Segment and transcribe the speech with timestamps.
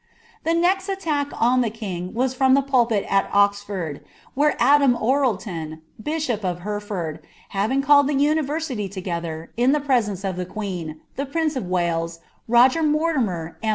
[0.43, 5.83] The next attack on the king was from the pulpit at Oxford, where idara Orleton,
[6.01, 11.27] bishop of Hereford, having called the Univereity together, 1 the presence of the queen, the
[11.27, 12.17] prince of Wales,
[12.47, 13.69] Roger Mortimer, and *FcBden.